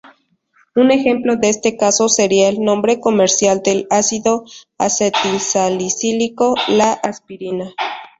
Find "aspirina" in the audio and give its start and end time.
6.93-7.75